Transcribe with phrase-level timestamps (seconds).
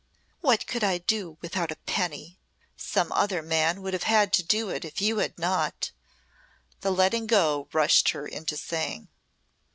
[0.39, 2.39] "What could I do without a penny?
[2.75, 5.91] Some other man would have had to do it if you had not,"
[6.79, 9.09] the letting go rushed her into saying.